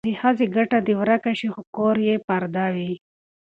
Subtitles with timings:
[0.07, 2.91] د ښځې ګټه دې ورکه شي خو چې کور یې پرده وي.